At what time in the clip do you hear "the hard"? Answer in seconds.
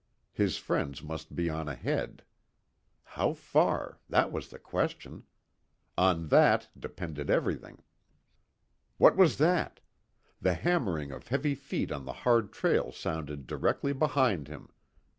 12.05-12.51